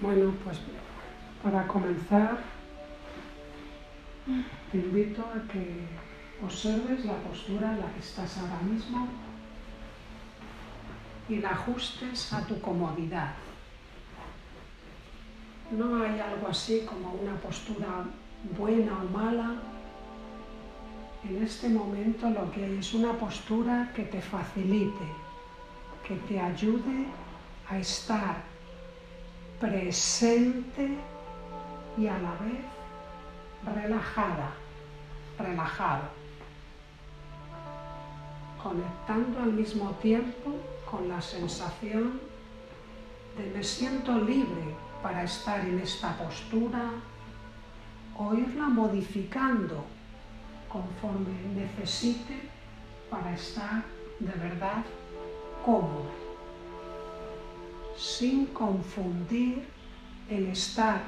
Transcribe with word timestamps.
Bueno, 0.00 0.32
pues 0.42 0.58
para 1.42 1.66
comenzar, 1.66 2.38
te 4.72 4.78
invito 4.78 5.20
a 5.22 5.46
que 5.52 5.84
observes 6.42 7.04
la 7.04 7.16
postura 7.16 7.72
en 7.72 7.80
la 7.80 7.92
que 7.92 8.00
estás 8.00 8.38
ahora 8.38 8.60
mismo 8.62 9.08
y 11.28 11.36
la 11.36 11.50
ajustes 11.50 12.32
a 12.32 12.46
tu 12.46 12.58
comodidad. 12.62 13.34
No 15.70 16.02
hay 16.02 16.18
algo 16.18 16.48
así 16.48 16.86
como 16.86 17.12
una 17.12 17.34
postura 17.34 18.06
buena 18.56 19.02
o 19.02 19.04
mala. 19.10 19.56
En 21.28 21.42
este 21.42 21.68
momento 21.68 22.30
lo 22.30 22.50
que 22.52 22.64
hay 22.64 22.78
es 22.78 22.94
una 22.94 23.12
postura 23.12 23.92
que 23.94 24.04
te 24.04 24.22
facilite, 24.22 25.04
que 26.08 26.16
te 26.16 26.40
ayude 26.40 27.06
a 27.68 27.78
estar 27.78 28.59
presente 29.60 30.96
y 31.98 32.06
a 32.06 32.18
la 32.18 32.32
vez 32.36 32.64
relajada, 33.74 34.52
relajado, 35.38 36.04
conectando 38.62 39.40
al 39.40 39.52
mismo 39.52 39.90
tiempo 40.02 40.54
con 40.90 41.08
la 41.08 41.20
sensación 41.20 42.20
de 43.36 43.50
me 43.50 43.62
siento 43.62 44.18
libre 44.18 44.74
para 45.02 45.24
estar 45.24 45.60
en 45.60 45.78
esta 45.78 46.16
postura 46.16 46.90
o 48.16 48.34
irla 48.34 48.68
modificando 48.68 49.84
conforme 50.68 51.32
necesite 51.54 52.48
para 53.10 53.34
estar 53.34 53.84
de 54.18 54.32
verdad 54.32 54.84
cómodo 55.64 56.29
sin 58.00 58.46
confundir 58.46 59.62
el 60.30 60.46
estar 60.46 61.02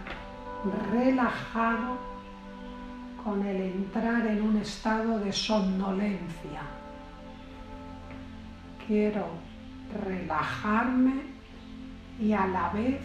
relajado 0.93 1.97
con 3.25 3.47
el 3.47 3.63
entrar 3.63 4.27
en 4.27 4.43
un 4.43 4.59
estado 4.59 5.19
de 5.19 5.33
somnolencia. 5.33 6.63
Quiero 8.87 9.27
relajarme 10.05 11.23
y 12.21 12.33
a 12.33 12.47
la 12.47 12.69
vez 12.71 13.01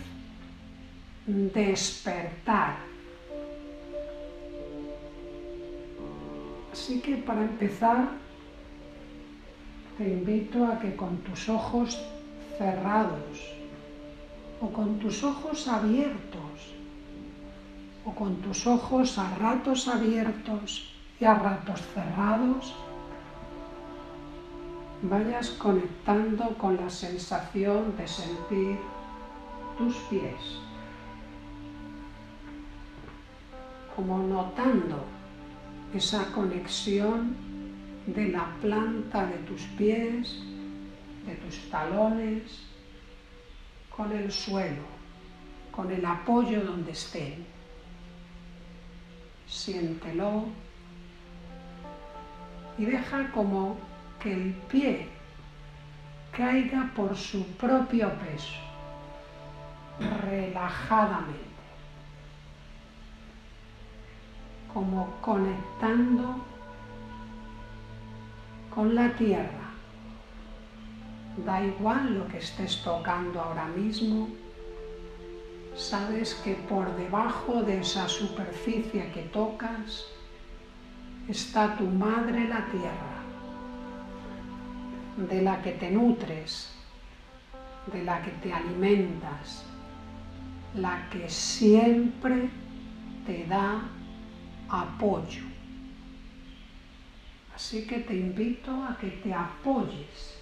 despertar. 1.26 2.76
Así 6.74 7.00
que 7.00 7.16
para 7.18 7.42
empezar, 7.42 8.10
te 9.98 10.10
invito 10.10 10.66
a 10.66 10.78
que 10.78 10.96
con 10.96 11.18
tus 11.20 11.48
ojos 11.48 11.98
cerrados 12.58 13.57
o 14.62 14.70
con 14.72 15.00
tus 15.00 15.24
ojos 15.24 15.68
abiertos, 15.68 16.74
o 18.06 18.12
con 18.16 18.38
tus 18.38 18.66
ojos 18.66 19.18
a 19.18 19.36
ratos 19.36 19.88
abiertos 19.88 20.94
y 21.20 21.26
a 21.26 21.36
ratos 21.36 21.82
cerrados, 21.94 22.74
vayas 25.02 25.50
conectando 25.52 26.58
con 26.58 26.78
la 26.78 26.90
sensación 26.90 27.96
de 27.98 28.08
sentir 28.08 28.78
tus 29.78 29.96
pies, 30.10 30.60
como 33.96 34.18
notando 34.20 35.04
esa 35.94 36.32
conexión 36.32 37.36
de 38.08 38.30
la 38.30 38.48
planta 38.62 39.26
de 39.26 39.38
tus 39.40 39.62
pies, 39.78 40.40
de 41.26 41.36
tus 41.36 41.70
talones, 41.70 42.64
con 43.98 44.12
el 44.12 44.32
suelo, 44.32 44.84
con 45.72 45.92
el 45.92 46.06
apoyo 46.06 46.64
donde 46.64 46.92
estén. 46.92 47.44
Siéntelo 49.48 50.46
y 52.78 52.86
deja 52.86 53.32
como 53.32 53.76
que 54.22 54.32
el 54.32 54.54
pie 54.70 55.08
caiga 56.32 56.92
por 56.96 57.16
su 57.16 57.44
propio 57.54 58.12
peso, 58.20 58.60
relajadamente, 60.30 61.36
como 64.72 65.08
conectando 65.22 66.36
con 68.70 68.94
la 68.94 69.10
tierra. 69.16 69.67
Da 71.46 71.62
igual 71.62 72.16
lo 72.18 72.28
que 72.28 72.40
estés 72.40 72.82
tocando 72.84 73.40
ahora 73.40 73.68
mismo, 73.68 74.28
sabes 75.76 76.34
que 76.44 76.56
por 76.56 76.96
debajo 76.98 77.62
de 77.62 77.80
esa 77.80 78.08
superficie 78.10 79.12
que 79.12 79.22
tocas 79.32 80.06
está 81.28 81.78
tu 81.78 81.84
madre 81.84 82.48
la 82.48 82.66
tierra, 82.66 83.18
de 85.30 85.42
la 85.44 85.62
que 85.62 85.74
te 85.74 85.92
nutres, 85.92 86.74
de 87.94 88.04
la 88.04 88.20
que 88.24 88.32
te 88.32 88.52
alimentas, 88.52 89.64
la 90.74 91.08
que 91.12 91.30
siempre 91.30 92.50
te 93.28 93.46
da 93.46 93.84
apoyo. 94.70 95.44
Así 97.54 97.86
que 97.86 98.00
te 98.00 98.16
invito 98.16 98.72
a 98.84 98.98
que 98.98 99.10
te 99.10 99.34
apoyes 99.34 100.37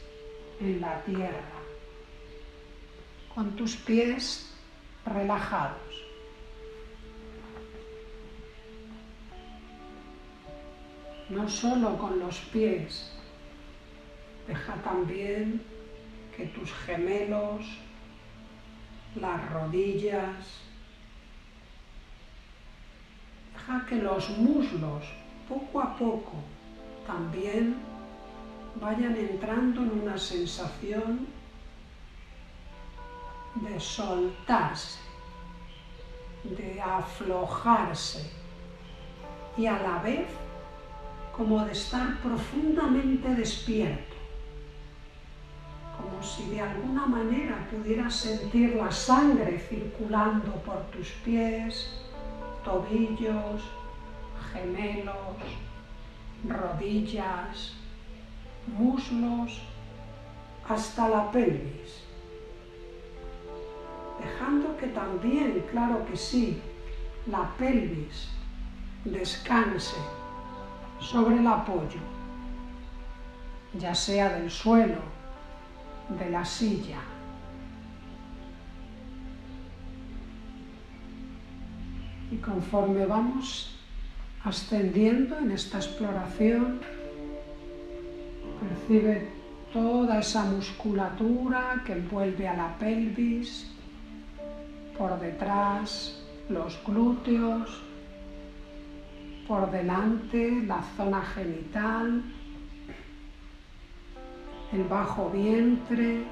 en 0.59 0.81
la 0.81 1.01
tierra, 1.03 1.61
con 3.33 3.55
tus 3.55 3.75
pies 3.75 4.53
relajados. 5.05 5.77
No 11.29 11.49
solo 11.49 11.97
con 11.97 12.19
los 12.19 12.38
pies, 12.53 13.11
deja 14.47 14.75
también 14.83 15.61
que 16.35 16.45
tus 16.47 16.72
gemelos, 16.72 17.66
las 19.16 19.51
rodillas, 19.51 20.35
deja 23.53 23.85
que 23.87 23.95
los 23.95 24.29
muslos 24.37 25.03
poco 25.49 25.81
a 25.81 25.95
poco 25.97 26.33
también 27.07 27.75
vayan 28.81 29.16
entrando 29.16 29.81
en 29.81 30.02
una 30.02 30.18
sensación 30.18 31.28
de 33.56 33.80
soltarse, 33.80 35.00
de 36.44 36.81
aflojarse 36.81 38.30
y 39.58 39.66
a 39.66 39.81
la 39.81 40.00
vez 40.00 40.28
como 41.35 41.64
de 41.66 41.72
estar 41.72 42.18
profundamente 42.19 43.30
despierto, 43.30 44.16
como 45.97 46.22
si 46.22 46.50
de 46.50 46.62
alguna 46.62 47.06
manera 47.06 47.68
pudieras 47.72 48.16
sentir 48.16 48.75
la 48.75 48.91
sangre 48.91 49.59
circulando 49.59 50.52
por 50.64 50.81
tus 50.91 51.09
pies, 51.24 51.94
tobillos, 52.64 53.62
gemelos, 54.52 55.16
rodillas, 56.47 57.74
muslos 58.68 59.62
hasta 60.68 61.08
la 61.09 61.31
pelvis, 61.31 62.03
dejando 64.20 64.76
que 64.78 64.88
también, 64.88 65.64
claro 65.72 66.06
que 66.06 66.18
sí, 66.18 66.62
la 67.28 67.50
pelvis 67.58 68.30
descanse 69.03 69.98
sobre 71.00 71.38
el 71.38 71.47
apoyo, 71.47 72.00
ya 73.78 73.94
sea 73.94 74.29
del 74.29 74.50
suelo, 74.50 75.02
de 76.20 76.29
la 76.29 76.44
silla. 76.44 77.00
Y 82.32 82.38
conforme 82.38 83.06
vamos 83.06 83.76
ascendiendo 84.44 85.38
en 85.38 85.52
esta 85.52 85.78
exploración, 85.78 86.82
Percibe 88.67 89.29
toda 89.72 90.20
esa 90.20 90.44
musculatura 90.46 91.84
que 91.85 91.94
envuelve 91.94 92.47
a 92.47 92.56
la 92.56 92.78
pelvis, 92.79 93.72
por 94.97 95.20
detrás 95.20 96.23
los 96.50 96.79
glúteos, 96.84 97.84
por 99.47 99.70
delante 99.70 100.64
la 100.66 100.82
zona 100.97 101.22
genital, 101.22 102.23
el 104.72 104.84
bajo 104.85 105.29
vientre, 105.29 106.23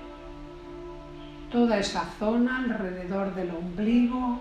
toda 1.52 1.78
esa 1.78 2.06
zona 2.18 2.60
alrededor 2.60 3.36
del 3.36 3.52
ombligo, 3.52 4.40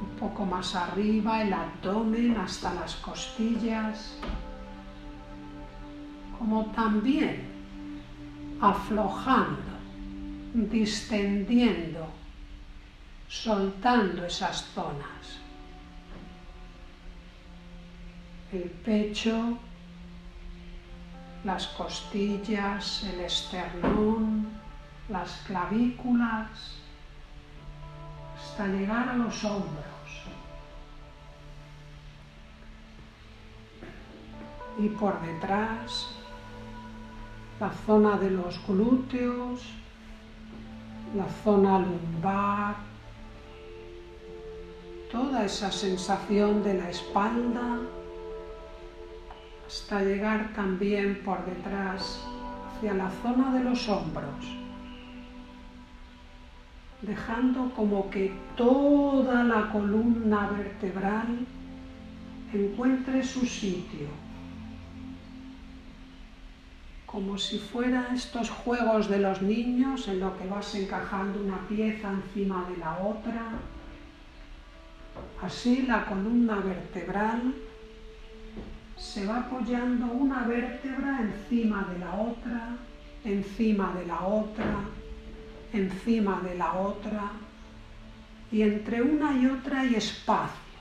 un 0.00 0.18
poco 0.18 0.46
más 0.46 0.74
arriba 0.74 1.42
el 1.42 1.52
abdomen 1.52 2.36
hasta 2.38 2.72
las 2.72 2.94
costillas 2.96 4.18
como 6.44 6.66
también 6.72 7.42
aflojando, 8.60 9.78
distendiendo 10.52 12.06
soltando 13.26 14.26
esas 14.26 14.62
zonas. 14.74 15.40
El 18.52 18.68
pecho, 18.84 19.56
las 21.44 21.66
costillas, 21.68 23.04
el 23.04 23.20
esternón, 23.20 24.50
las 25.08 25.30
clavículas, 25.46 26.76
hasta 28.36 28.66
llegar 28.66 29.08
a 29.08 29.16
los 29.16 29.42
hombros. 29.44 29.94
Y 34.78 34.88
por 34.90 35.18
detrás, 35.22 36.13
la 37.64 37.72
zona 37.86 38.18
de 38.18 38.30
los 38.30 38.60
glúteos, 38.66 39.58
la 41.16 41.26
zona 41.42 41.78
lumbar, 41.78 42.74
toda 45.10 45.46
esa 45.46 45.72
sensación 45.72 46.62
de 46.62 46.74
la 46.74 46.90
espalda, 46.90 47.78
hasta 49.66 50.02
llegar 50.02 50.52
también 50.54 51.22
por 51.24 51.42
detrás 51.46 52.22
hacia 52.68 52.92
la 52.92 53.10
zona 53.22 53.54
de 53.54 53.64
los 53.64 53.88
hombros, 53.88 54.44
dejando 57.00 57.70
como 57.74 58.10
que 58.10 58.30
toda 58.58 59.42
la 59.42 59.70
columna 59.72 60.50
vertebral 60.50 61.30
encuentre 62.52 63.22
su 63.22 63.46
sitio, 63.46 64.08
como 67.14 67.38
si 67.38 67.60
fueran 67.60 68.12
estos 68.12 68.50
juegos 68.50 69.08
de 69.08 69.20
los 69.20 69.40
niños 69.40 70.08
en 70.08 70.18
lo 70.18 70.36
que 70.36 70.48
vas 70.48 70.74
encajando 70.74 71.40
una 71.40 71.60
pieza 71.68 72.10
encima 72.10 72.66
de 72.68 72.76
la 72.78 72.98
otra. 72.98 73.50
Así 75.40 75.82
la 75.82 76.06
columna 76.06 76.56
vertebral 76.56 77.54
se 78.96 79.26
va 79.26 79.42
apoyando 79.42 80.06
una 80.06 80.42
vértebra 80.42 81.20
encima 81.20 81.86
de 81.92 82.00
la 82.00 82.14
otra, 82.14 82.76
encima 83.24 83.94
de 83.96 84.06
la 84.06 84.20
otra, 84.20 84.74
encima 85.72 86.40
de 86.40 86.54
la 86.56 86.72
otra, 86.72 87.30
y 88.50 88.62
entre 88.62 89.02
una 89.02 89.36
y 89.36 89.46
otra 89.46 89.82
hay 89.82 89.94
espacio, 89.94 90.80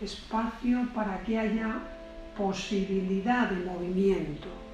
espacio 0.00 0.88
para 0.94 1.20
que 1.22 1.38
haya 1.38 1.80
posibilidad 2.34 3.50
de 3.50 3.62
movimiento. 3.66 4.71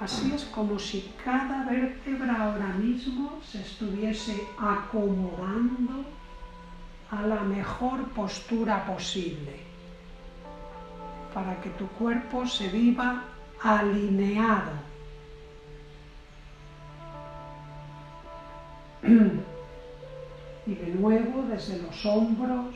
Así 0.00 0.32
es 0.32 0.44
como 0.44 0.78
si 0.78 1.12
cada 1.22 1.64
vértebra 1.64 2.44
ahora 2.44 2.68
mismo 2.68 3.38
se 3.44 3.60
estuviese 3.60 4.48
acomodando 4.58 6.04
a 7.10 7.20
la 7.22 7.40
mejor 7.40 8.04
postura 8.14 8.86
posible 8.86 9.60
para 11.34 11.60
que 11.60 11.68
tu 11.70 11.86
cuerpo 11.88 12.46
se 12.46 12.68
viva 12.68 13.24
alineado. 13.62 14.72
Y 20.66 20.74
de 20.74 20.94
nuevo 20.94 21.42
desde 21.42 21.82
los 21.82 22.06
hombros 22.06 22.74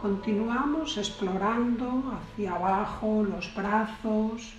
continuamos 0.00 0.98
explorando 0.98 2.02
hacia 2.16 2.54
abajo 2.54 3.22
los 3.22 3.54
brazos, 3.54 4.54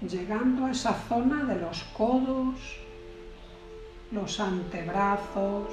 llegando 0.00 0.66
a 0.66 0.70
esa 0.70 0.94
zona 1.08 1.44
de 1.44 1.60
los 1.60 1.82
codos, 1.96 2.56
los 4.10 4.40
antebrazos, 4.40 5.68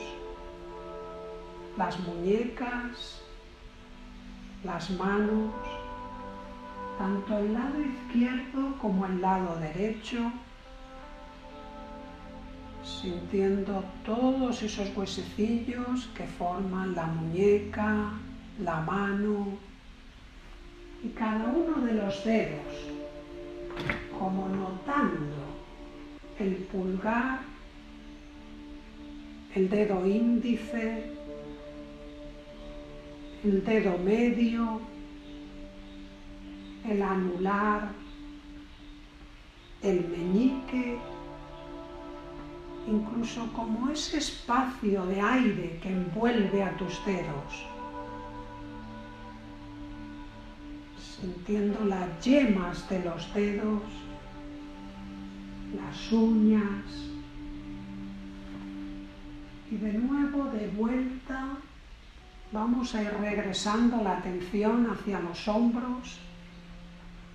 las 1.77 1.99
muñecas, 1.99 3.21
las 4.63 4.89
manos, 4.91 5.53
tanto 6.97 7.37
el 7.37 7.53
lado 7.53 7.81
izquierdo 7.81 8.77
como 8.79 9.05
el 9.05 9.21
lado 9.21 9.57
derecho, 9.59 10.31
sintiendo 12.83 13.83
todos 14.05 14.61
esos 14.61 14.95
huesecillos 14.95 16.09
que 16.15 16.25
forman 16.25 16.95
la 16.95 17.05
muñeca, 17.07 18.11
la 18.63 18.81
mano 18.81 19.57
y 21.03 21.09
cada 21.09 21.45
uno 21.45 21.83
de 21.85 21.93
los 21.93 22.23
dedos, 22.23 22.90
como 24.21 24.47
notando 24.49 25.35
el 26.37 26.53
pulgar, 26.71 27.39
el 29.55 29.67
dedo 29.67 30.05
índice, 30.05 31.11
el 33.43 33.65
dedo 33.65 33.97
medio, 33.97 34.79
el 36.87 37.01
anular, 37.01 37.89
el 39.81 40.07
meñique, 40.07 40.99
incluso 42.87 43.51
como 43.53 43.89
ese 43.89 44.19
espacio 44.19 45.03
de 45.07 45.19
aire 45.19 45.79
que 45.81 45.89
envuelve 45.89 46.61
a 46.61 46.77
tus 46.77 47.03
dedos, 47.07 47.65
sintiendo 51.19 51.85
las 51.85 52.23
yemas 52.23 52.87
de 52.87 52.99
los 53.03 53.33
dedos, 53.33 53.81
las 55.75 56.11
uñas, 56.11 56.85
y 59.69 59.77
de 59.77 59.93
nuevo 59.93 60.45
de 60.51 60.67
vuelta 60.67 61.57
Vamos 62.51 62.93
a 62.95 63.01
ir 63.01 63.13
regresando 63.21 64.03
la 64.03 64.17
atención 64.17 64.85
hacia 64.91 65.21
los 65.21 65.47
hombros, 65.47 66.19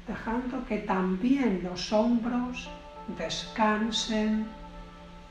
dejando 0.06 0.66
que 0.66 0.76
también 0.80 1.62
los 1.62 1.90
hombros 1.90 2.68
descansen, 3.16 4.46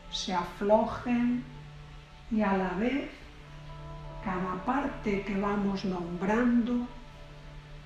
se 0.10 0.34
aflojen 0.34 1.44
y 2.32 2.42
a 2.42 2.58
la 2.58 2.70
vez 2.80 3.12
cada 4.24 4.56
parte 4.66 5.22
que 5.22 5.40
vamos 5.40 5.86
nombrando 5.86 6.88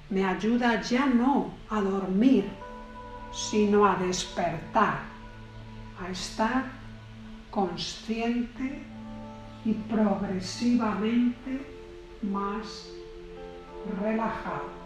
me 0.10 0.24
ayuda 0.24 0.82
ya 0.82 1.06
no 1.06 1.52
a 1.70 1.82
dormir, 1.82 2.46
sino 3.34 3.86
a 3.86 3.96
despertar, 3.96 5.00
a 6.02 6.10
estar 6.10 6.66
consciente 7.52 8.84
y 9.66 9.74
progresivamente 9.74 11.66
más 12.22 12.90
relajado. 14.02 14.80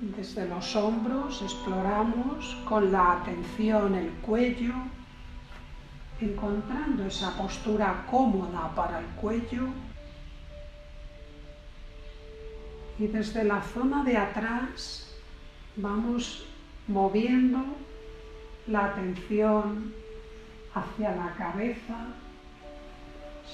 Desde 0.00 0.46
los 0.46 0.76
hombros 0.76 1.42
exploramos 1.42 2.56
con 2.68 2.92
la 2.92 3.14
atención 3.14 3.96
el 3.96 4.10
cuello, 4.20 4.74
encontrando 6.20 7.04
esa 7.04 7.36
postura 7.36 8.06
cómoda 8.08 8.72
para 8.76 9.00
el 9.00 9.06
cuello. 9.06 9.66
Y 13.00 13.08
desde 13.08 13.42
la 13.42 13.60
zona 13.60 14.04
de 14.04 14.16
atrás 14.16 15.12
vamos 15.76 16.47
moviendo 16.88 17.62
la 18.66 18.86
atención 18.86 19.92
hacia 20.74 21.14
la 21.14 21.34
cabeza, 21.34 22.06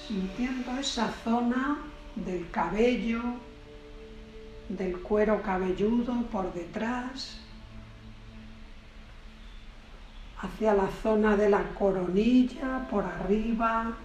sintiendo 0.06 0.72
esa 0.78 1.08
zona 1.24 1.78
del 2.16 2.48
cabello, 2.50 3.20
del 4.68 4.98
cuero 5.00 5.42
cabelludo 5.42 6.22
por 6.32 6.52
detrás, 6.52 7.40
hacia 10.40 10.74
la 10.74 10.88
zona 11.02 11.36
de 11.36 11.50
la 11.50 11.62
coronilla 11.74 12.86
por 12.90 13.04
arriba, 13.04 13.96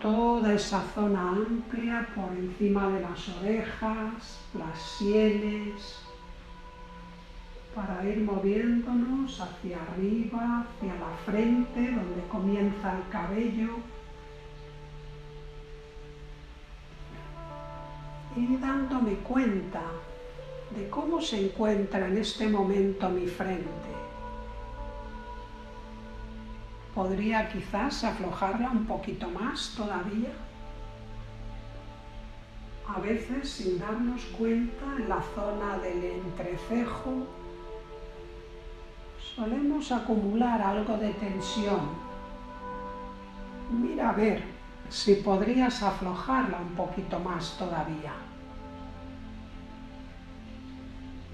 toda 0.00 0.54
esa 0.54 0.82
zona 0.94 1.30
amplia 1.30 2.06
por 2.14 2.36
encima 2.36 2.88
de 2.90 3.00
las 3.00 3.28
orejas, 3.40 4.40
las 4.54 4.78
sienes, 4.98 6.07
para 7.78 8.04
ir 8.04 8.18
moviéndonos 8.24 9.40
hacia 9.40 9.80
arriba, 9.80 10.66
hacia 10.66 10.94
la 10.96 11.12
frente, 11.24 11.92
donde 11.92 12.26
comienza 12.28 12.96
el 12.96 13.08
cabello. 13.08 13.68
Y 18.34 18.56
dándome 18.56 19.12
cuenta 19.18 19.82
de 20.74 20.90
cómo 20.90 21.20
se 21.20 21.46
encuentra 21.46 22.08
en 22.08 22.18
este 22.18 22.48
momento 22.48 23.08
mi 23.10 23.28
frente. 23.28 23.92
Podría 26.96 27.48
quizás 27.48 28.02
aflojarla 28.02 28.72
un 28.72 28.86
poquito 28.86 29.28
más 29.28 29.74
todavía. 29.76 30.32
A 32.88 32.98
veces 32.98 33.48
sin 33.48 33.78
darnos 33.78 34.24
cuenta 34.36 34.84
en 34.96 35.08
la 35.08 35.22
zona 35.36 35.78
del 35.78 36.02
entrecejo 36.02 37.37
solemos 39.38 39.92
acumular 39.92 40.60
algo 40.60 40.96
de 40.98 41.10
tensión. 41.10 41.80
Mira 43.70 44.10
a 44.10 44.12
ver 44.12 44.42
si 44.88 45.14
podrías 45.14 45.80
aflojarla 45.80 46.58
un 46.58 46.74
poquito 46.74 47.20
más 47.20 47.56
todavía. 47.56 48.14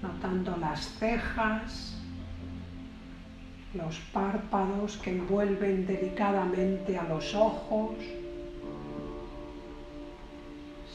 Notando 0.03 0.55
las 0.57 0.81
cejas, 0.99 1.97
los 3.73 3.97
párpados 4.13 4.97
que 4.97 5.09
envuelven 5.09 5.87
delicadamente 5.87 6.99
a 6.99 7.05
los 7.05 7.33
ojos, 7.33 7.95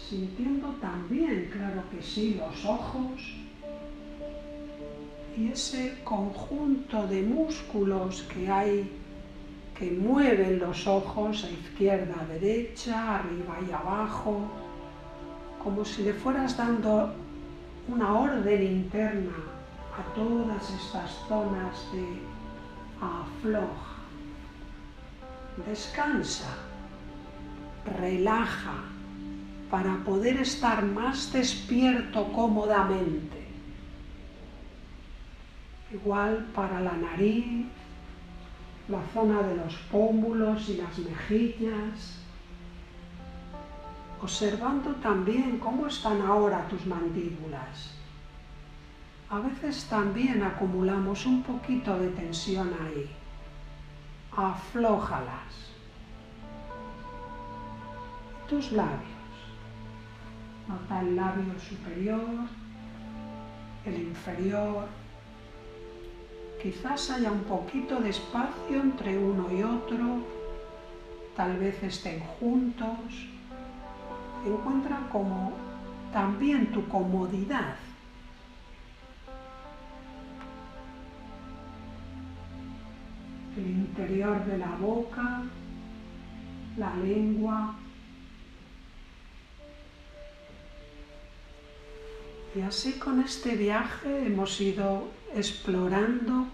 sintiendo 0.08 0.68
también, 0.80 1.50
claro 1.52 1.82
que 1.90 2.00
sí, 2.02 2.38
los 2.38 2.64
ojos 2.64 3.39
y 5.36 5.48
ese 5.52 5.98
conjunto 6.04 7.06
de 7.06 7.22
músculos 7.22 8.22
que 8.32 8.50
hay 8.50 8.90
que 9.78 9.90
mueven 9.90 10.58
los 10.58 10.86
ojos 10.86 11.44
a 11.44 11.50
izquierda, 11.50 12.14
a 12.20 12.26
derecha, 12.26 13.16
arriba 13.16 13.56
y 13.66 13.72
abajo, 13.72 14.42
como 15.62 15.84
si 15.84 16.02
le 16.02 16.12
fueras 16.12 16.56
dando 16.56 17.14
una 17.88 18.12
orden 18.12 18.62
interna 18.62 19.36
a 19.98 20.14
todas 20.14 20.70
estas 20.70 21.10
zonas 21.26 21.76
de 21.92 22.06
afloja. 23.00 23.96
Descansa, 25.66 26.54
relaja 28.00 28.84
para 29.70 29.96
poder 30.04 30.40
estar 30.40 30.84
más 30.84 31.32
despierto 31.32 32.30
cómodamente 32.32 33.39
igual 35.92 36.46
para 36.54 36.80
la 36.80 36.92
nariz, 36.92 37.66
la 38.88 39.02
zona 39.12 39.42
de 39.42 39.56
los 39.56 39.74
pómulos 39.90 40.68
y 40.68 40.76
las 40.76 40.98
mejillas, 40.98 42.18
observando 44.20 44.94
también 44.96 45.58
cómo 45.58 45.86
están 45.86 46.20
ahora 46.22 46.66
tus 46.68 46.84
mandíbulas. 46.86 47.94
A 49.30 49.38
veces 49.38 49.84
también 49.84 50.42
acumulamos 50.42 51.24
un 51.24 51.42
poquito 51.42 51.96
de 51.98 52.08
tensión 52.08 52.68
ahí. 52.82 53.08
Aflójalas. 54.36 55.70
Tus 58.48 58.72
labios. 58.72 59.08
Nota 60.66 61.00
el 61.00 61.14
labio 61.14 61.58
superior, 61.60 62.46
el 63.84 64.02
inferior, 64.02 64.88
Quizás 66.62 67.08
haya 67.10 67.32
un 67.32 67.44
poquito 67.44 68.00
de 68.00 68.10
espacio 68.10 68.82
entre 68.82 69.16
uno 69.16 69.48
y 69.50 69.62
otro, 69.62 70.18
tal 71.34 71.56
vez 71.56 71.82
estén 71.82 72.20
juntos. 72.20 72.98
Encuentra 74.44 75.08
como 75.10 75.52
también 76.12 76.70
tu 76.72 76.86
comodidad. 76.86 77.76
El 83.56 83.66
interior 83.66 84.44
de 84.44 84.58
la 84.58 84.76
boca, 84.76 85.42
la 86.76 86.94
lengua, 86.96 87.74
Y 92.54 92.62
así 92.62 92.94
con 92.94 93.20
este 93.20 93.54
viaje 93.54 94.26
hemos 94.26 94.60
ido 94.60 95.08
explorando 95.34 96.46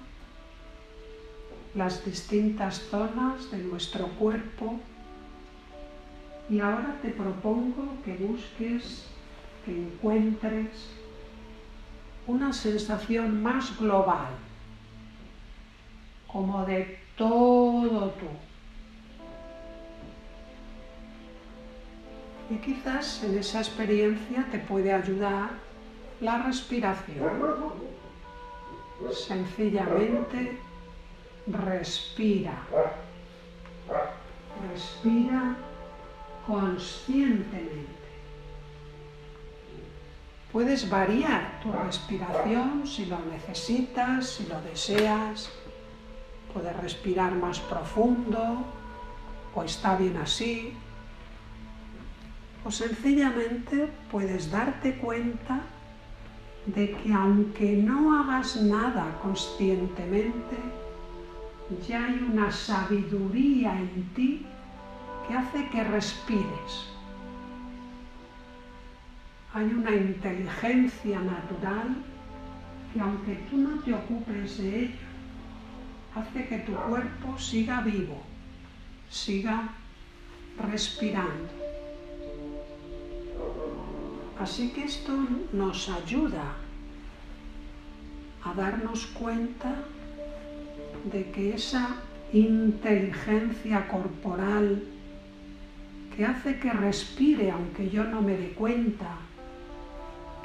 las 1.75 2.05
distintas 2.05 2.81
zonas 2.91 3.51
de 3.51 3.59
nuestro 3.59 4.07
cuerpo 4.09 4.79
y 6.51 6.61
ahora 6.61 6.99
te 7.03 7.11
propongo 7.11 7.97
que 8.05 8.15
busques, 8.15 9.07
que 9.65 9.73
encuentres 9.73 10.91
una 12.27 12.53
sensación 12.53 13.43
más 13.43 13.79
global, 13.79 14.29
como 16.27 16.65
de 16.67 16.99
todo 17.17 18.11
tú. 18.11 18.27
Y 22.55 22.59
quizás 22.59 23.25
en 23.25 23.39
esa 23.39 23.59
experiencia 23.59 24.47
te 24.53 24.59
puede 24.59 24.93
ayudar 24.93 25.66
la 26.21 26.39
respiración. 26.43 27.31
Sencillamente 29.13 30.59
respira. 31.47 32.63
Respira 34.73 35.57
conscientemente. 36.47 37.97
Puedes 40.53 40.89
variar 40.89 41.61
tu 41.63 41.71
respiración 41.71 42.87
si 42.87 43.05
lo 43.07 43.19
necesitas, 43.27 44.27
si 44.27 44.47
lo 44.47 44.61
deseas. 44.63 45.51
Puedes 46.55 46.75
respirar 46.77 47.33
más 47.35 47.61
profundo 47.61 48.65
o 49.55 49.63
está 49.63 49.97
bien 49.97 50.17
así. 50.17 50.73
O 52.65 52.71
sencillamente 52.71 53.89
puedes 54.11 54.51
darte 54.51 54.97
cuenta 54.97 55.61
de 56.67 56.91
que 56.91 57.13
aunque 57.13 57.77
no 57.77 58.19
hagas 58.19 58.57
nada 58.63 59.19
conscientemente, 59.23 60.57
ya 61.87 62.05
hay 62.05 62.19
una 62.31 62.51
sabiduría 62.51 63.79
en 63.79 64.03
ti 64.15 64.47
que 65.27 65.35
hace 65.35 65.69
que 65.69 65.85
respires. 65.85 66.89
Hay 69.53 69.65
una 69.65 69.95
inteligencia 69.95 71.21
natural 71.21 71.97
que 72.93 73.01
aunque 73.01 73.35
tú 73.51 73.57
no 73.59 73.79
te 73.81 73.95
ocupes 73.95 74.59
de 74.59 74.81
ello, 74.81 75.07
hace 76.15 76.47
que 76.49 76.59
tu 76.59 76.73
cuerpo 76.73 77.39
siga 77.39 77.81
vivo, 77.81 78.23
siga 79.09 79.69
respirando. 80.71 81.66
Así 84.41 84.71
que 84.71 84.85
esto 84.85 85.13
nos 85.53 85.89
ayuda 85.89 86.45
a 88.45 88.55
darnos 88.55 89.07
cuenta 89.07 89.75
de 91.11 91.31
que 91.31 91.55
esa 91.55 91.97
inteligencia 92.33 93.89
corporal 93.89 94.83
que 96.15 96.25
hace 96.25 96.59
que 96.59 96.71
respire 96.73 97.51
aunque 97.51 97.89
yo 97.89 98.05
no 98.05 98.23
me 98.23 98.37
dé 98.37 98.51
cuenta, 98.51 99.17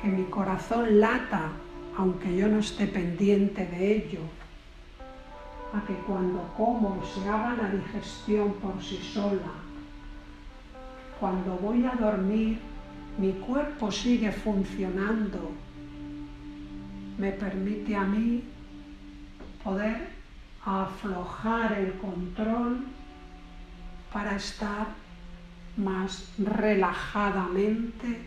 que 0.01 0.07
mi 0.07 0.23
corazón 0.25 0.99
lata 0.99 1.51
aunque 1.97 2.35
yo 2.35 2.47
no 2.47 2.59
esté 2.59 2.87
pendiente 2.87 3.65
de 3.65 3.97
ello, 3.97 4.21
a 5.73 5.85
que 5.85 5.93
cuando 6.07 6.41
como 6.55 7.03
se 7.05 7.27
haga 7.27 7.55
la 7.55 7.69
digestión 7.69 8.53
por 8.53 8.81
sí 8.81 8.97
sola, 8.97 9.51
cuando 11.19 11.55
voy 11.57 11.85
a 11.85 11.91
dormir 11.91 12.59
mi 13.17 13.33
cuerpo 13.33 13.91
sigue 13.91 14.31
funcionando, 14.31 15.51
me 17.17 17.31
permite 17.31 17.95
a 17.95 18.03
mí 18.03 18.43
poder 19.63 20.09
aflojar 20.65 21.73
el 21.73 21.93
control 21.93 22.85
para 24.13 24.35
estar 24.35 24.87
más 25.77 26.29
relajadamente 26.37 28.21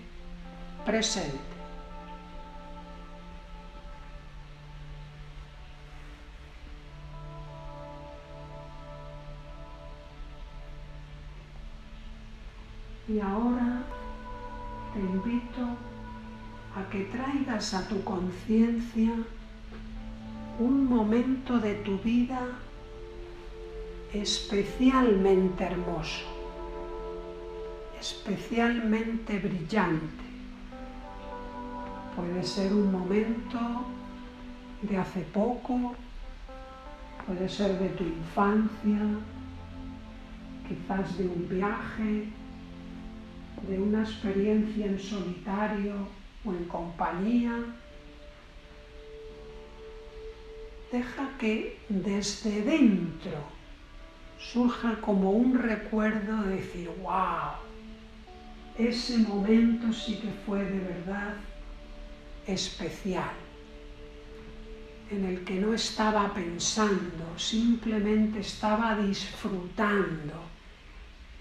presente. 0.85 1.55
Y 13.07 13.21
ahora 13.21 13.83
te 14.95 15.01
invito 15.01 15.67
a 16.77 16.89
que 16.91 17.05
traigas 17.05 17.75
a 17.75 17.87
tu 17.89 18.03
conciencia 18.05 19.13
un 20.61 20.87
momento 20.87 21.59
de 21.59 21.75
tu 21.75 21.99
vida 21.99 22.41
especialmente 24.13 25.65
hermoso, 25.65 26.27
especialmente 27.99 29.41
brillante. 29.41 30.25
Puede 32.15 32.45
ser 32.45 32.73
un 32.73 32.93
momento 32.93 33.59
de 34.83 34.97
hace 34.97 35.23
poco, 35.23 35.97
puede 37.27 37.49
ser 37.49 37.77
de 37.81 37.89
tu 37.89 38.05
infancia, 38.05 39.01
quizás 40.69 41.19
de 41.19 41.27
un 41.27 41.49
viaje, 41.49 42.29
de 43.69 43.81
una 43.81 44.03
experiencia 44.03 44.87
en 44.87 44.99
solitario 44.99 45.95
o 46.45 46.53
en 46.53 46.65
compañía, 46.65 47.53
Deja 50.95 51.29
que 51.41 51.77
desde 51.89 52.63
dentro 52.63 53.33
surja 54.39 55.01
como 55.01 55.33
un 55.33 55.59
recuerdo 55.59 56.43
de 56.45 56.57
decir, 56.59 56.89
wow, 57.03 57.55
ese 58.79 59.19
momento 59.19 59.93
sí 59.93 60.21
que 60.23 60.31
fue 60.47 60.63
de 60.65 60.79
verdad 60.79 61.35
especial, 62.47 63.35
en 65.11 65.25
el 65.25 65.45
que 65.45 65.55
no 65.55 65.75
estaba 65.75 66.33
pensando, 66.33 67.25
simplemente 67.37 68.39
estaba 68.39 68.97
disfrutando, 68.97 70.35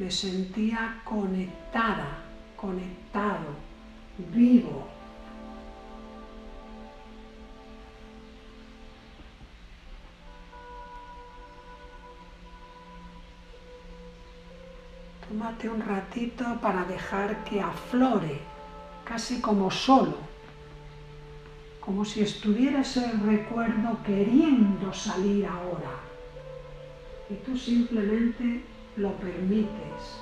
me 0.03 0.11
sentía 0.11 0.99
conectada, 1.05 2.17
conectado, 2.57 3.55
vivo 4.17 4.85
Tómate 15.29 15.69
un 15.69 15.81
ratito 15.81 16.43
para 16.61 16.83
dejar 16.83 17.43
que 17.45 17.61
aflore, 17.61 18.39
casi 19.05 19.39
como 19.39 19.71
solo, 19.71 20.17
como 21.79 22.03
si 22.03 22.21
estuviera 22.21 22.81
el 22.81 23.19
recuerdo 23.21 23.97
queriendo 24.05 24.93
salir 24.93 25.47
ahora. 25.47 25.93
Y 27.29 27.35
tú 27.45 27.57
simplemente 27.57 28.72
lo 28.97 29.11
permites. 29.17 30.19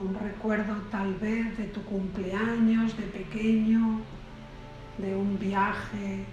Un 0.00 0.14
recuerdo 0.14 0.74
tal 0.90 1.14
vez 1.14 1.56
de 1.58 1.64
tu 1.64 1.82
cumpleaños, 1.82 2.96
de 2.96 3.04
pequeño, 3.04 4.00
de 4.98 5.16
un 5.16 5.38
viaje, 5.38 6.24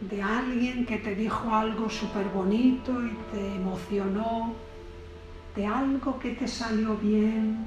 de 0.00 0.22
alguien 0.22 0.86
que 0.86 0.98
te 0.98 1.14
dijo 1.14 1.52
algo 1.54 1.88
súper 1.88 2.26
bonito 2.28 3.04
y 3.04 3.10
te 3.32 3.54
emocionó 3.56 4.54
de 5.54 5.66
algo 5.66 6.18
que 6.18 6.30
te 6.30 6.48
salió 6.48 6.96
bien, 6.96 7.66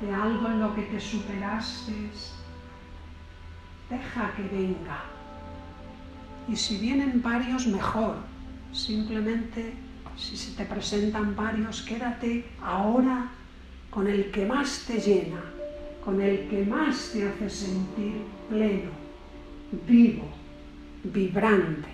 de 0.00 0.14
algo 0.14 0.48
en 0.48 0.60
lo 0.60 0.74
que 0.74 0.82
te 0.82 0.98
superaste, 0.98 1.92
deja 3.90 4.32
que 4.34 4.42
venga. 4.42 5.04
Y 6.48 6.56
si 6.56 6.78
vienen 6.78 7.22
varios, 7.22 7.66
mejor. 7.66 8.16
Simplemente, 8.72 9.74
si 10.16 10.36
se 10.36 10.52
te 10.52 10.64
presentan 10.64 11.34
varios, 11.34 11.82
quédate 11.82 12.44
ahora 12.62 13.30
con 13.90 14.06
el 14.06 14.30
que 14.30 14.46
más 14.46 14.84
te 14.86 14.98
llena, 15.00 15.42
con 16.04 16.20
el 16.20 16.48
que 16.48 16.64
más 16.64 17.10
te 17.12 17.28
hace 17.28 17.48
sentir 17.48 18.14
pleno, 18.48 18.90
vivo, 19.86 20.28
vibrante. 21.04 21.88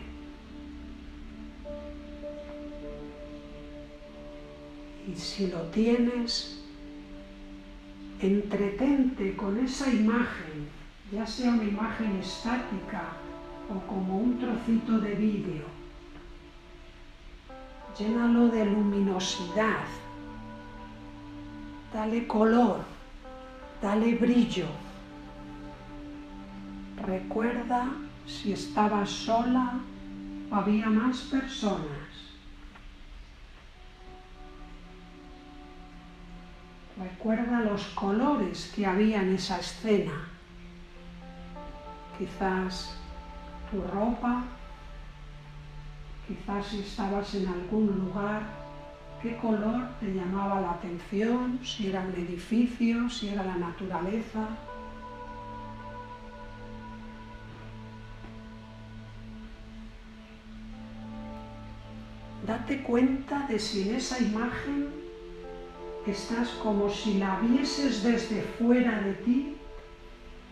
Y 5.08 5.18
si 5.18 5.48
lo 5.48 5.62
tienes, 5.70 6.62
entretente 8.20 9.34
con 9.34 9.58
esa 9.58 9.90
imagen, 9.90 10.68
ya 11.10 11.26
sea 11.26 11.50
una 11.52 11.64
imagen 11.64 12.16
estática 12.16 13.12
o 13.68 13.86
como 13.86 14.18
un 14.18 14.38
trocito 14.38 14.98
de 14.98 15.14
vídeo. 15.14 15.79
Llénalo 17.98 18.48
de 18.48 18.64
luminosidad, 18.64 19.84
dale 21.92 22.26
color, 22.26 22.82
dale 23.82 24.14
brillo. 24.14 24.66
Recuerda 27.04 27.88
si 28.26 28.52
estabas 28.52 29.10
sola 29.10 29.80
o 30.50 30.54
había 30.54 30.88
más 30.88 31.18
personas. 31.22 32.10
Recuerda 37.00 37.60
los 37.60 37.82
colores 37.88 38.72
que 38.74 38.84
había 38.86 39.22
en 39.22 39.34
esa 39.34 39.58
escena. 39.58 40.28
Quizás 42.18 42.94
tu 43.70 43.80
ropa, 43.82 44.44
quizás 46.30 46.66
si 46.66 46.78
estabas 46.78 47.34
en 47.34 47.48
algún 47.48 47.86
lugar, 47.86 48.42
qué 49.20 49.36
color 49.38 49.88
te 49.98 50.14
llamaba 50.14 50.60
la 50.60 50.70
atención, 50.72 51.58
si 51.64 51.88
era 51.88 52.00
un 52.00 52.14
edificio, 52.14 53.10
si 53.10 53.30
era 53.30 53.42
la 53.42 53.56
naturaleza. 53.56 54.46
Date 62.46 62.82
cuenta 62.82 63.46
de 63.48 63.58
si 63.58 63.88
en 63.88 63.96
esa 63.96 64.20
imagen 64.20 64.88
estás 66.06 66.48
como 66.62 66.88
si 66.88 67.18
la 67.18 67.40
vieses 67.40 68.02
desde 68.04 68.42
fuera 68.42 69.00
de 69.00 69.14
ti 69.14 69.56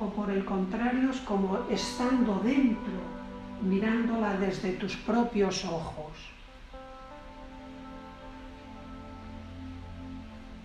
o 0.00 0.08
por 0.10 0.30
el 0.30 0.44
contrario 0.44 1.10
es 1.10 1.18
como 1.20 1.58
estando 1.70 2.40
dentro, 2.44 3.17
mirándola 3.62 4.36
desde 4.36 4.72
tus 4.72 4.96
propios 4.96 5.64
ojos. 5.64 6.12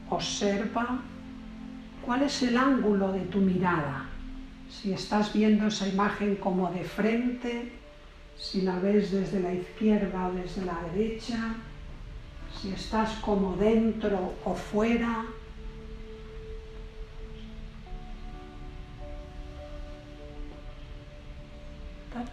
Observa 0.09 0.99
cuál 2.05 2.23
es 2.23 2.41
el 2.43 2.57
ángulo 2.57 3.11
de 3.11 3.21
tu 3.21 3.39
mirada. 3.39 4.05
Si 4.69 4.93
estás 4.93 5.33
viendo 5.33 5.67
esa 5.67 5.87
imagen 5.87 6.35
como 6.35 6.71
de 6.71 6.83
frente, 6.83 7.71
si 8.37 8.61
la 8.61 8.79
ves 8.79 9.11
desde 9.11 9.39
la 9.39 9.53
izquierda 9.53 10.27
o 10.27 10.33
desde 10.33 10.65
la 10.65 10.79
derecha, 10.93 11.55
si 12.61 12.71
estás 12.71 13.13
como 13.21 13.55
dentro 13.55 14.33
o 14.45 14.53
fuera. 14.53 15.25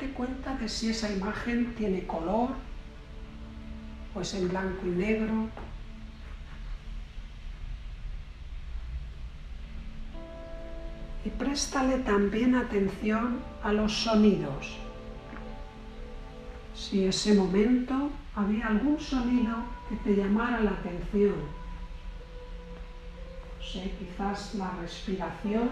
Date 0.01 0.15
cuenta 0.15 0.55
de 0.55 0.67
si 0.67 0.89
esa 0.89 1.13
imagen 1.13 1.75
tiene 1.75 2.07
color 2.07 2.49
o 4.15 4.21
es 4.23 4.33
en 4.33 4.49
blanco 4.49 4.87
y 4.87 4.89
negro. 4.89 5.51
Y 11.23 11.29
préstale 11.29 11.99
también 11.99 12.55
atención 12.55 13.41
a 13.63 13.73
los 13.73 13.93
sonidos. 13.93 14.79
Si 16.75 17.05
ese 17.05 17.35
momento 17.35 18.11
había 18.35 18.69
algún 18.69 18.99
sonido 18.99 19.57
que 19.91 19.97
te 19.97 20.17
llamara 20.17 20.61
la 20.61 20.71
atención. 20.71 21.35
No 23.59 23.67
sé, 23.67 23.93
quizás 23.99 24.55
la 24.55 24.71
respiración, 24.81 25.69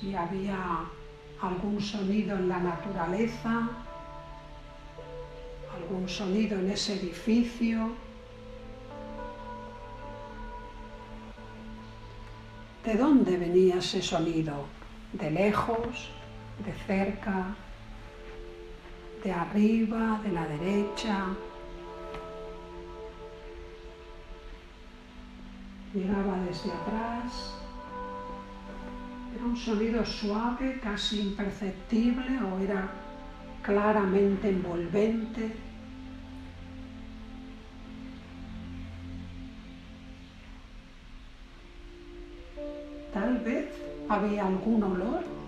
si 0.00 0.14
había 0.14 0.84
algún 1.40 1.80
sonido 1.80 2.36
en 2.36 2.48
la 2.48 2.58
naturaleza, 2.58 3.68
algún 5.76 6.08
sonido 6.08 6.58
en 6.58 6.70
ese 6.70 6.94
edificio. 6.94 7.90
¿De 12.84 12.94
dónde 12.94 13.36
venía 13.36 13.76
ese 13.76 14.00
sonido? 14.00 14.64
¿De 15.12 15.30
lejos? 15.30 16.08
¿De 16.64 16.72
cerca? 16.86 17.54
de 19.22 19.32
arriba, 19.32 20.20
de 20.22 20.32
la 20.32 20.46
derecha. 20.46 21.26
Llegaba 25.92 26.38
desde 26.46 26.70
atrás. 26.72 27.59
Era 29.34 29.44
un 29.44 29.56
sonido 29.56 30.04
suave, 30.04 30.80
casi 30.82 31.20
imperceptible 31.20 32.42
o 32.42 32.58
era 32.58 32.90
claramente 33.62 34.48
envolvente. 34.48 35.52
Tal 43.12 43.38
vez 43.38 43.68
había 44.08 44.46
algún 44.46 44.82
olor 44.82 45.40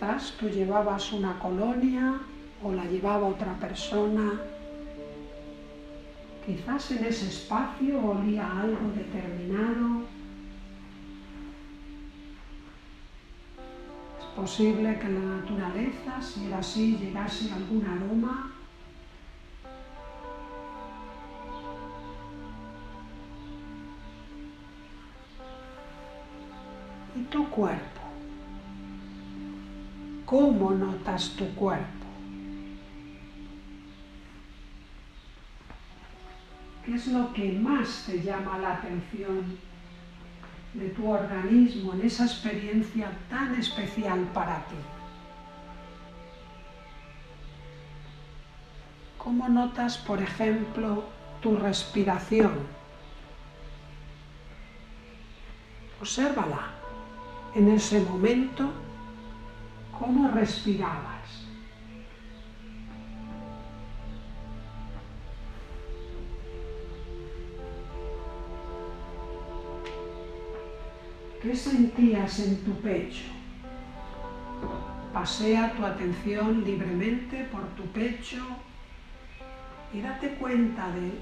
Quizás 0.00 0.32
tú 0.40 0.48
llevabas 0.48 1.12
una 1.12 1.38
colonia 1.38 2.18
o 2.64 2.72
la 2.72 2.86
llevaba 2.86 3.28
otra 3.28 3.52
persona. 3.58 4.40
Quizás 6.46 6.92
en 6.92 7.04
ese 7.04 7.26
espacio 7.28 8.00
olía 8.02 8.60
algo 8.62 8.90
determinado. 8.96 10.19
Posible 14.40 14.98
que 14.98 15.06
en 15.06 15.14
la 15.14 15.36
naturaleza, 15.36 16.22
si 16.22 16.46
era 16.46 16.58
así, 16.58 16.96
llegase 16.96 17.52
algún 17.52 17.84
aroma. 17.86 18.52
Y 27.16 27.22
tu 27.24 27.48
cuerpo 27.50 28.00
cómo 30.30 30.70
notas 30.70 31.30
tu 31.30 31.44
cuerpo. 31.56 32.06
¿Qué 36.86 36.94
es 36.94 37.08
lo 37.08 37.32
que 37.32 37.50
más 37.58 38.04
te 38.06 38.22
llama 38.22 38.58
la 38.58 38.74
atención 38.74 39.58
de 40.74 40.88
tu 40.90 41.10
organismo 41.10 41.92
en 41.94 42.02
esa 42.02 42.24
experiencia 42.24 43.10
tan 43.28 43.54
especial 43.54 44.20
para 44.32 44.64
ti? 44.66 44.76
¿Cómo 49.18 49.48
notas, 49.48 49.98
por 49.98 50.22
ejemplo, 50.22 51.04
tu 51.42 51.56
respiración? 51.56 52.52
Obsérvala 56.00 56.70
en 57.54 57.68
ese 57.68 58.00
momento 58.00 58.70
cómo 59.98 60.28
respirabas. 60.28 61.49
¿Qué 71.42 71.56
sentías 71.56 72.38
en 72.40 72.64
tu 72.64 72.74
pecho? 72.80 73.24
Pasea 75.12 75.72
tu 75.72 75.84
atención 75.84 76.64
libremente 76.64 77.44
por 77.44 77.66
tu 77.70 77.84
pecho 77.92 78.44
y 79.92 80.00
date 80.02 80.34
cuenta 80.34 80.90
de 80.92 81.12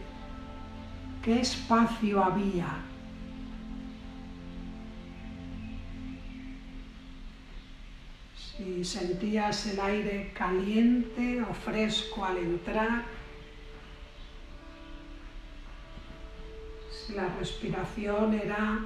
qué 1.23 1.41
espacio 1.41 2.23
había 2.23 2.67
si 8.59 8.85
sentías 8.85 9.67
el 9.69 9.79
aire 9.79 10.33
caliente 10.35 11.41
o 11.43 11.55
fresco 11.55 12.25
al 12.25 12.39
entrar, 12.39 13.05
si 16.91 17.13
la 17.13 17.29
respiración 17.39 18.35
era 18.35 18.81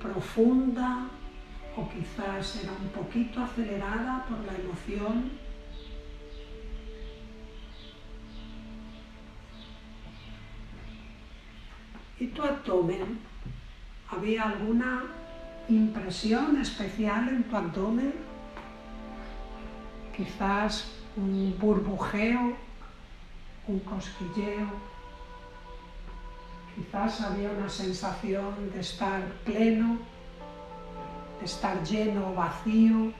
profunda 0.00 1.06
o 1.76 1.88
quizás 1.88 2.62
era 2.62 2.72
un 2.72 2.88
poquito 2.88 3.42
acelerada 3.42 4.24
por 4.26 4.38
la 4.46 4.54
emoción. 4.54 5.30
¿Y 12.18 12.26
tu 12.28 12.42
abdomen? 12.42 13.18
¿Había 14.10 14.42
alguna 14.42 15.04
impresión 15.68 16.60
especial 16.60 17.28
en 17.28 17.44
tu 17.44 17.56
abdomen? 17.56 18.30
quizás 20.20 20.92
un 21.16 21.56
burbujeo, 21.58 22.56
un 23.66 23.78
cosquilleo, 23.80 24.68
quizás 26.74 27.20
había 27.20 27.50
una 27.50 27.68
sensación 27.68 28.70
de 28.72 28.80
estar 28.80 29.22
pleno, 29.44 29.98
de 31.38 31.44
estar 31.44 31.82
lleno 31.84 32.30
o 32.30 32.34
vacío. 32.34 33.12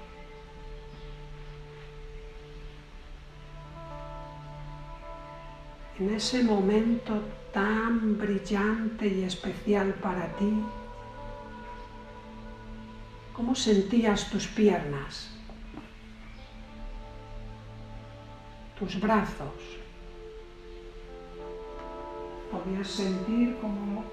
En 5.98 6.14
ese 6.14 6.42
momento 6.42 7.22
tan 7.52 8.18
brillante 8.18 9.06
y 9.06 9.24
especial 9.24 9.94
para 9.94 10.26
ti, 10.36 10.52
¿cómo 13.34 13.54
sentías 13.54 14.30
tus 14.30 14.46
piernas? 14.46 15.40
tus 18.80 18.98
brazos. 18.98 19.79
Podías 22.50 22.88
sentir 22.88 23.56
como, 23.60 24.04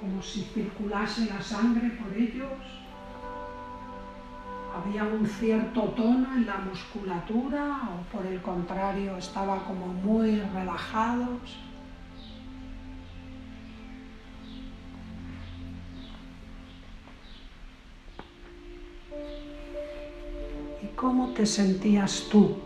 como 0.00 0.22
si 0.22 0.42
circulase 0.42 1.26
la 1.26 1.40
sangre 1.40 1.90
por 1.90 2.12
ellos. 2.16 2.50
Había 4.74 5.04
un 5.04 5.24
cierto 5.26 5.82
tono 5.96 6.34
en 6.34 6.46
la 6.46 6.58
musculatura 6.58 7.88
o 7.92 8.16
por 8.16 8.26
el 8.26 8.42
contrario 8.42 9.16
estaba 9.16 9.64
como 9.64 9.86
muy 9.86 10.40
relajados. 10.40 11.58
¿Y 20.82 20.86
cómo 20.96 21.28
te 21.28 21.46
sentías 21.46 22.26
tú? 22.28 22.56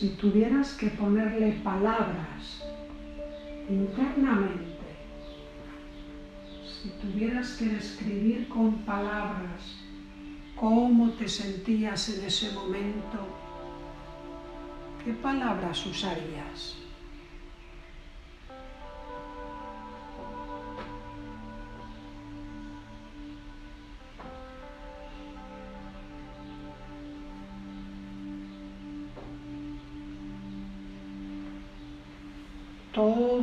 si 0.00 0.08
tuvieras 0.16 0.72
que 0.72 0.86
ponerle 0.86 1.60
palabras 1.62 2.64
internamente, 3.70 4.96
si 6.64 6.88
tuvieras 7.00 7.52
que 7.52 7.66
describir 7.66 8.48
con 8.48 8.78
palabras 8.78 9.76
cómo 10.56 11.10
te 11.10 11.28
sentías 11.28 12.08
en 12.08 12.24
ese 12.24 12.52
momento, 12.52 13.18
¿qué 15.04 15.12
palabras 15.12 15.86
usarías? 15.86 16.79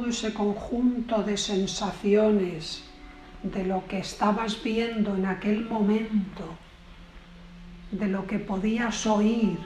Ese 0.09 0.33
conjunto 0.33 1.23
de 1.23 1.37
sensaciones 1.37 2.83
de 3.43 3.65
lo 3.65 3.85
que 3.87 3.99
estabas 3.99 4.61
viendo 4.63 5.15
en 5.15 5.25
aquel 5.25 5.65
momento, 5.65 6.55
de 7.91 8.07
lo 8.07 8.25
que 8.27 8.39
podías 8.39 9.05
oír, 9.05 9.57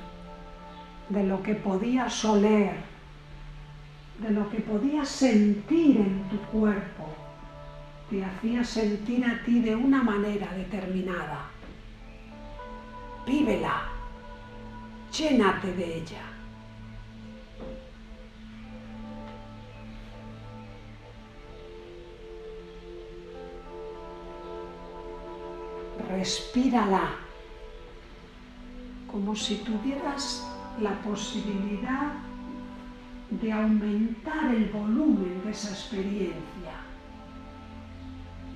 de 1.09 1.23
lo 1.23 1.41
que 1.41 1.55
podías 1.55 2.23
oler, 2.25 2.75
de 4.19 4.31
lo 4.31 4.49
que 4.49 4.59
podías 4.59 5.07
sentir 5.07 5.97
en 5.97 6.23
tu 6.29 6.37
cuerpo, 6.51 7.07
te 8.09 8.23
hacía 8.23 8.63
sentir 8.63 9.25
a 9.25 9.43
ti 9.43 9.61
de 9.61 9.75
una 9.75 10.03
manera 10.03 10.51
determinada. 10.53 11.45
Vívela, 13.25 13.83
llénate 15.11 15.73
de 15.73 15.97
ella. 15.97 16.30
Respírala 26.09 27.11
como 29.11 29.35
si 29.35 29.55
tuvieras 29.55 30.47
la 30.79 30.93
posibilidad 31.01 32.13
de 33.29 33.51
aumentar 33.51 34.53
el 34.53 34.65
volumen 34.65 35.41
de 35.43 35.51
esa 35.51 35.69
experiencia. 35.69 36.75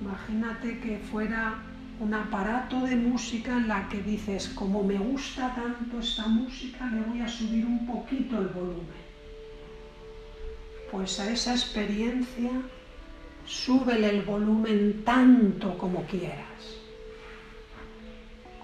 Imagínate 0.00 0.80
que 0.80 0.98
fuera 0.98 1.54
un 2.00 2.12
aparato 2.12 2.80
de 2.82 2.96
música 2.96 3.56
en 3.56 3.68
la 3.68 3.88
que 3.88 4.02
dices, 4.02 4.48
como 4.50 4.82
me 4.82 4.98
gusta 4.98 5.54
tanto 5.54 5.98
esta 5.98 6.26
música, 6.26 6.86
le 6.86 7.00
voy 7.02 7.20
a 7.20 7.28
subir 7.28 7.64
un 7.64 7.86
poquito 7.86 8.38
el 8.38 8.48
volumen. 8.48 9.06
Pues 10.90 11.18
a 11.20 11.30
esa 11.30 11.52
experiencia 11.52 12.50
súbele 13.46 14.10
el 14.10 14.22
volumen 14.22 15.02
tanto 15.04 15.76
como 15.78 16.02
quieras 16.04 16.85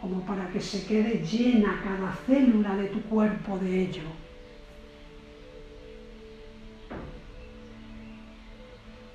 como 0.03 0.21
para 0.27 0.51
que 0.51 0.61
se 0.61 0.85
quede 0.85 1.25
llena 1.25 1.81
cada 1.85 2.13
célula 2.27 2.75
de 2.75 2.89
tu 2.89 3.01
cuerpo 3.03 3.57
de 3.59 3.83
ello. 3.83 4.03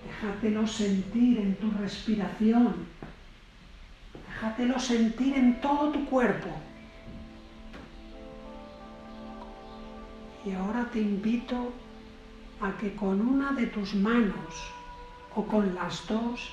Déjatelo 0.06 0.66
sentir 0.66 1.40
en 1.40 1.56
tu 1.58 1.70
respiración. 1.72 2.88
Déjatelo 4.30 4.80
sentir 4.80 5.36
en 5.36 5.60
todo 5.60 5.92
tu 5.92 6.06
cuerpo. 6.06 6.52
Y 10.46 10.54
ahora 10.54 10.90
te 10.94 11.02
invito 11.02 11.74
a 12.62 12.72
que 12.78 12.96
con 12.96 13.20
una 13.20 13.52
de 13.52 13.68
tus 13.68 13.94
manos 13.94 14.54
o 15.36 15.44
con 15.44 15.76
las 15.76 16.08
dos 16.08 16.50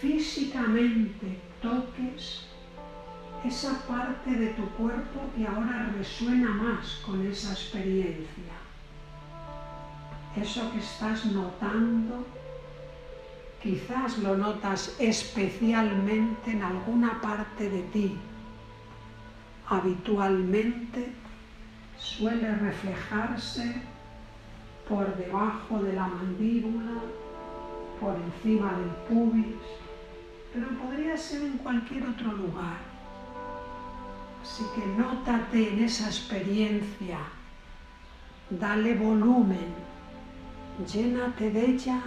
físicamente 0.00 1.38
toques 1.62 2.55
esa 3.46 3.78
parte 3.86 4.30
de 4.30 4.48
tu 4.48 4.68
cuerpo 4.70 5.20
que 5.36 5.46
ahora 5.46 5.92
resuena 5.96 6.50
más 6.50 7.00
con 7.04 7.24
esa 7.26 7.52
experiencia. 7.52 8.54
Eso 10.36 10.70
que 10.72 10.78
estás 10.78 11.24
notando, 11.26 12.26
quizás 13.62 14.18
lo 14.18 14.36
notas 14.36 14.96
especialmente 14.98 16.50
en 16.50 16.62
alguna 16.62 17.20
parte 17.20 17.70
de 17.70 17.82
ti, 17.84 18.16
habitualmente 19.68 21.12
suele 21.98 22.54
reflejarse 22.56 23.80
por 24.88 25.16
debajo 25.16 25.82
de 25.82 25.92
la 25.92 26.06
mandíbula, 26.06 27.00
por 28.00 28.14
encima 28.16 28.72
del 28.72 28.90
pubis, 29.08 29.56
pero 30.52 30.68
podría 30.68 31.16
ser 31.16 31.42
en 31.42 31.58
cualquier 31.58 32.06
otro 32.08 32.32
lugar. 32.32 32.95
Así 34.46 34.64
que 34.76 34.86
nótate 34.86 35.70
en 35.70 35.82
esa 35.82 36.06
experiencia, 36.06 37.18
dale 38.48 38.94
volumen, 38.94 39.74
llénate 40.86 41.50
de 41.50 41.72
ella 41.72 42.00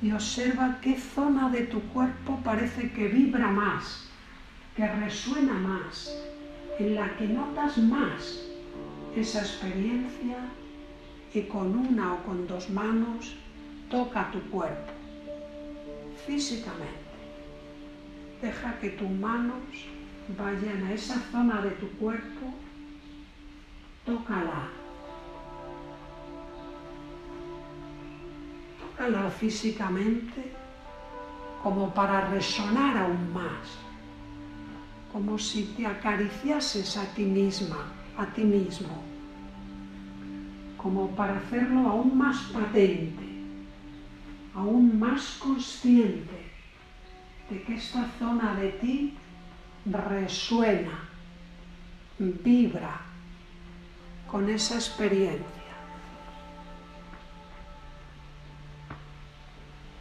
y 0.00 0.10
observa 0.10 0.78
qué 0.80 0.98
zona 0.98 1.50
de 1.50 1.66
tu 1.66 1.80
cuerpo 1.92 2.40
parece 2.42 2.90
que 2.92 3.08
vibra 3.08 3.48
más, 3.50 4.08
que 4.74 4.88
resuena 4.88 5.52
más, 5.52 6.16
en 6.78 6.94
la 6.94 7.14
que 7.18 7.28
notas 7.28 7.76
más 7.76 8.46
esa 9.14 9.40
experiencia 9.40 10.38
y 11.34 11.42
con 11.42 11.76
una 11.76 12.14
o 12.14 12.22
con 12.24 12.46
dos 12.46 12.70
manos 12.70 13.36
toca 13.90 14.30
tu 14.32 14.40
cuerpo 14.50 14.92
físicamente. 16.26 17.12
Deja 18.40 18.78
que 18.78 18.90
tus 18.90 19.10
manos 19.10 19.62
vayan 20.36 20.84
a 20.84 20.92
esa 20.92 21.18
zona 21.30 21.60
de 21.62 21.70
tu 21.70 21.88
cuerpo, 21.98 22.52
tócala. 24.04 24.68
Tócala 28.80 29.30
físicamente 29.30 30.52
como 31.62 31.92
para 31.94 32.28
resonar 32.30 32.96
aún 32.96 33.32
más, 33.32 33.78
como 35.12 35.38
si 35.38 35.64
te 35.76 35.86
acariciases 35.86 36.96
a 36.96 37.04
ti 37.14 37.24
misma, 37.24 37.92
a 38.16 38.26
ti 38.26 38.44
mismo 38.44 39.08
como 40.78 41.08
para 41.08 41.36
hacerlo 41.36 41.80
aún 41.88 42.16
más 42.16 42.38
patente, 42.52 43.26
aún 44.54 44.98
más 44.98 45.36
consciente 45.38 46.46
de 47.50 47.62
que 47.62 47.74
esta 47.74 48.08
zona 48.18 48.54
de 48.54 48.70
ti 48.80 49.14
resuena, 49.86 51.08
vibra 52.18 53.00
con 54.30 54.48
esa 54.48 54.74
experiencia. 54.74 55.44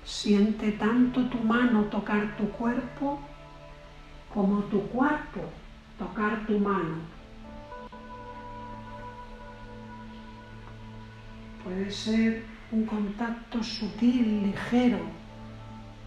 Siente 0.04 0.72
tanto 0.74 1.28
tu 1.30 1.38
mano 1.38 1.84
tocar 1.86 2.36
tu 2.38 2.50
cuerpo 2.52 3.20
como 4.34 4.64
tu 4.64 4.82
cuerpo 4.90 5.42
tocar 5.98 6.46
tu 6.46 6.60
mano. 6.60 6.98
Puede 11.64 11.92
ser 11.92 12.44
un 12.72 12.86
contacto 12.86 13.62
sutil, 13.64 14.44
ligero, 14.44 15.00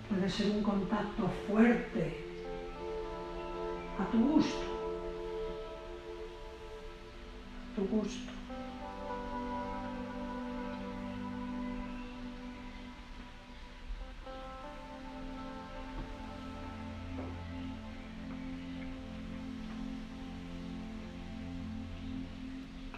puede 0.09 0.29
ser 0.29 0.51
un 0.51 0.63
contacto 0.63 1.29
fuerte, 1.47 2.30
a 4.01 4.05
tu 4.11 4.19
gusto, 4.19 4.67
tu 7.75 7.83
gusto. 7.85 8.33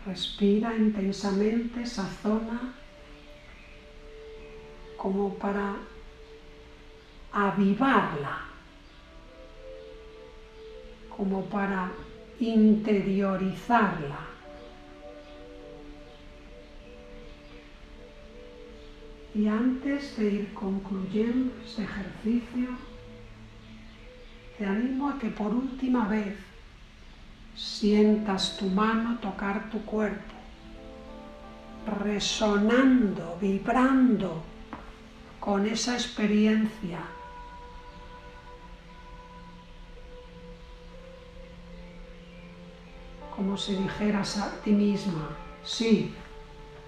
Respira 0.07 0.77
intensamente 0.77 1.83
esa 1.83 2.05
zona 2.23 2.75
como 4.97 5.35
para 5.35 5.77
avivarla, 7.33 8.52
como 11.23 11.45
para 11.45 11.89
interiorizarla. 12.41 14.19
Y 19.33 19.47
antes 19.47 20.17
de 20.17 20.25
ir 20.25 20.53
concluyendo 20.53 21.53
este 21.65 21.85
ejercicio, 21.85 22.71
te 24.59 24.67
animo 24.67 25.11
a 25.11 25.19
que 25.21 25.29
por 25.29 25.55
última 25.55 26.09
vez 26.09 26.35
sientas 27.55 28.57
tu 28.57 28.67
mano 28.67 29.17
tocar 29.21 29.71
tu 29.71 29.81
cuerpo, 29.83 30.35
resonando, 32.03 33.39
vibrando 33.41 34.43
con 35.39 35.67
esa 35.67 35.95
experiencia. 35.95 36.99
Como 43.43 43.57
si 43.57 43.75
dijeras 43.75 44.39
a 44.39 44.53
ti 44.63 44.71
misma, 44.71 45.31
sí, 45.65 46.15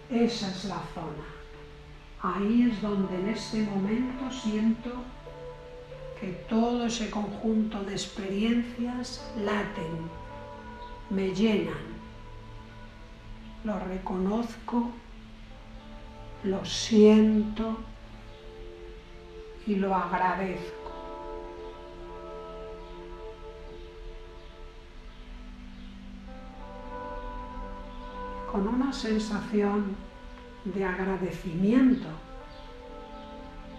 esa 0.08 0.48
es 0.48 0.66
la 0.66 0.80
zona. 0.94 1.26
Ahí 2.22 2.70
es 2.70 2.80
donde 2.80 3.12
en 3.16 3.28
este 3.30 3.64
momento 3.64 4.30
siento 4.30 4.90
que 6.20 6.28
todo 6.48 6.86
ese 6.86 7.10
conjunto 7.10 7.82
de 7.82 7.94
experiencias 7.94 9.28
laten 9.36 10.08
me 11.10 11.34
llenan. 11.34 11.86
Lo 13.64 13.80
reconozco, 13.80 14.92
lo 16.44 16.64
siento 16.64 17.78
y 19.66 19.74
lo 19.74 19.92
agradezco. 19.92 20.83
Con 28.54 28.68
una 28.68 28.92
sensación 28.92 29.96
de 30.64 30.84
agradecimiento 30.84 32.06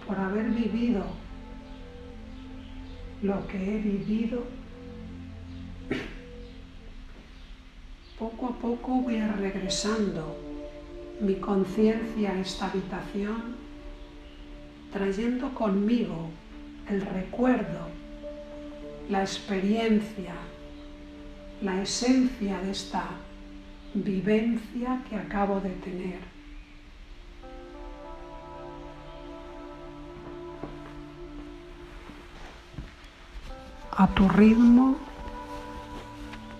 por 0.06 0.18
haber 0.18 0.50
vivido 0.50 1.02
lo 3.22 3.46
que 3.48 3.56
he 3.56 3.78
vivido. 3.78 4.44
Poco 8.18 8.48
a 8.48 8.52
poco 8.58 9.00
voy 9.00 9.18
regresando 9.18 10.36
mi 11.22 11.36
conciencia 11.36 12.32
a 12.32 12.38
esta 12.38 12.66
habitación, 12.66 13.56
trayendo 14.92 15.54
conmigo 15.54 16.28
el 16.90 17.00
recuerdo, 17.00 17.88
la 19.08 19.22
experiencia, 19.22 20.34
la 21.62 21.80
esencia 21.80 22.60
de 22.60 22.72
esta 22.72 23.08
vivencia 24.02 25.00
que 25.08 25.16
acabo 25.16 25.60
de 25.60 25.70
tener. 25.70 26.20
A 33.92 34.06
tu 34.08 34.28
ritmo, 34.28 34.96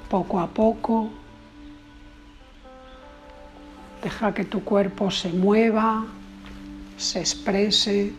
poco 0.09 0.40
a 0.40 0.46
poco, 0.46 1.11
Deja 4.07 4.33
que 4.33 4.44
tu 4.44 4.62
cuerpo 4.62 5.11
se 5.11 5.31
mueva, 5.31 6.05
se 6.96 7.18
exprese. 7.18 8.12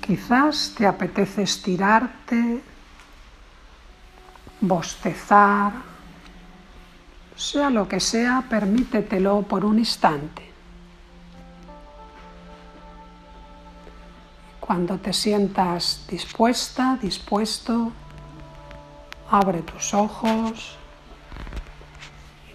Quizás 0.00 0.72
te 0.76 0.86
apetece 0.86 1.42
estirarte, 1.42 2.60
bostezar, 4.60 5.72
sea 7.38 7.70
lo 7.70 7.88
que 7.88 8.00
sea, 8.00 8.44
permítetelo 8.50 9.42
por 9.42 9.64
un 9.64 9.78
instante. 9.78 10.42
Cuando 14.60 14.98
te 14.98 15.12
sientas 15.12 16.04
dispuesta, 16.10 16.98
dispuesto, 17.00 17.92
abre 19.30 19.62
tus 19.62 19.94
ojos, 19.94 20.76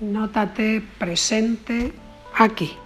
nótate 0.02 0.82
presente 1.00 1.94
aquí. 2.38 2.78